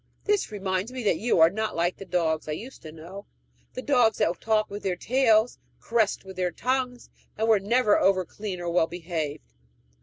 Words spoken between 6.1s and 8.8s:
with their tongues, and were never over clean or